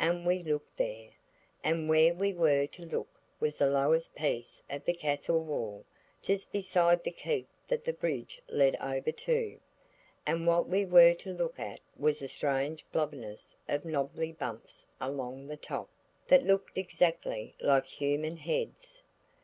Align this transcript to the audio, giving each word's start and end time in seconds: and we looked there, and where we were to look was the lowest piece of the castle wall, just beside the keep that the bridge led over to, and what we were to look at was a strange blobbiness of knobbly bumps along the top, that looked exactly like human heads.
and 0.00 0.26
we 0.26 0.42
looked 0.42 0.76
there, 0.76 1.10
and 1.62 1.88
where 1.88 2.12
we 2.12 2.32
were 2.32 2.66
to 2.66 2.84
look 2.84 3.20
was 3.38 3.56
the 3.58 3.70
lowest 3.70 4.12
piece 4.16 4.60
of 4.68 4.84
the 4.84 4.92
castle 4.92 5.38
wall, 5.38 5.84
just 6.20 6.50
beside 6.50 7.04
the 7.04 7.12
keep 7.12 7.46
that 7.68 7.84
the 7.84 7.92
bridge 7.92 8.42
led 8.48 8.74
over 8.82 9.12
to, 9.12 9.60
and 10.26 10.48
what 10.48 10.66
we 10.68 10.84
were 10.84 11.14
to 11.14 11.32
look 11.32 11.60
at 11.60 11.78
was 11.96 12.20
a 12.22 12.26
strange 12.26 12.84
blobbiness 12.90 13.54
of 13.68 13.84
knobbly 13.84 14.32
bumps 14.32 14.84
along 15.00 15.46
the 15.46 15.56
top, 15.56 15.88
that 16.26 16.42
looked 16.42 16.76
exactly 16.76 17.54
like 17.60 17.86
human 17.86 18.36
heads. 18.36 19.00